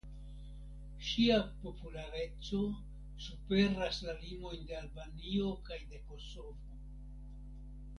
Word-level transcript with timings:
Ŝia 1.09 1.37
populareco 1.65 2.63
superas 3.27 4.01
la 4.09 4.19
limojn 4.25 4.67
de 4.73 4.81
Albanio 4.83 5.55
kaj 5.71 5.83
de 5.95 6.05
Kosovo. 6.13 6.79